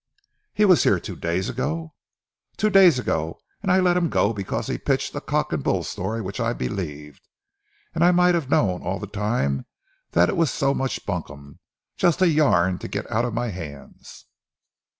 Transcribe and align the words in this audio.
"He 0.55 0.65
was 0.65 0.81
here 0.81 0.99
two 0.99 1.15
days 1.15 1.47
ago?" 1.47 1.93
"Two 2.57 2.71
days 2.71 2.97
ago 2.97 3.39
and 3.61 3.71
I 3.71 3.79
let 3.79 3.95
him 3.95 4.09
go 4.09 4.33
because 4.33 4.65
he 4.65 4.79
pitched 4.79 5.13
a 5.13 5.21
cock 5.21 5.53
and 5.53 5.63
bull 5.63 5.83
story 5.83 6.21
which 6.21 6.39
I 6.39 6.53
believed! 6.53 7.27
And 7.93 8.03
I 8.03 8.09
might 8.09 8.33
have 8.33 8.49
known 8.49 8.81
all 8.81 8.97
the 8.97 9.05
time 9.05 9.67
that 10.13 10.27
it 10.27 10.35
was 10.37 10.49
so 10.49 10.73
much 10.73 11.05
bunkum, 11.05 11.59
just 11.97 12.19
a 12.19 12.27
yarn 12.27 12.79
to 12.79 12.87
get 12.87 13.11
out 13.11 13.25
of 13.25 13.35
my 13.35 13.49
hands. 13.49 14.25